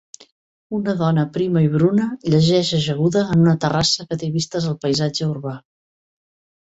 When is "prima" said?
1.35-1.61